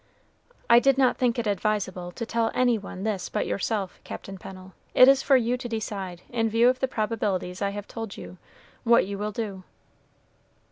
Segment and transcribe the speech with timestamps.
[0.67, 4.73] "I did not think it advisable to tell any one this but yourself, Captain Pennel.
[4.95, 8.39] It is for you to decide, in view of the probabilities I have told you,
[8.83, 9.61] what you will do."